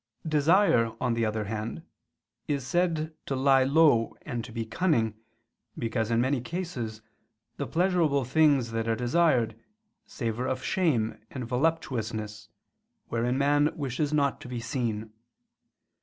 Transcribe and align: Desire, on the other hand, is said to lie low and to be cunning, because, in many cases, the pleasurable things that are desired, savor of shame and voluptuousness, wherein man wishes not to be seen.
Desire, 0.27 0.95
on 0.99 1.13
the 1.13 1.23
other 1.23 1.43
hand, 1.43 1.83
is 2.47 2.65
said 2.65 3.13
to 3.27 3.35
lie 3.35 3.63
low 3.63 4.15
and 4.23 4.43
to 4.43 4.51
be 4.51 4.65
cunning, 4.65 5.13
because, 5.77 6.09
in 6.09 6.19
many 6.19 6.41
cases, 6.41 7.03
the 7.57 7.67
pleasurable 7.67 8.25
things 8.25 8.71
that 8.71 8.87
are 8.87 8.95
desired, 8.95 9.55
savor 10.07 10.47
of 10.47 10.63
shame 10.63 11.21
and 11.29 11.45
voluptuousness, 11.47 12.49
wherein 13.09 13.37
man 13.37 13.69
wishes 13.77 14.11
not 14.11 14.41
to 14.41 14.47
be 14.47 14.59
seen. 14.59 15.13